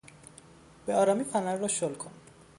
به 0.85 0.95
آرامی 0.95 1.23
فنر 1.23 1.55
را 1.55 1.67
شل 1.67 1.93
کن! 1.93 2.11